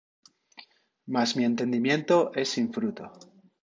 [1.05, 3.13] mas mi entendimiento es sin fruto.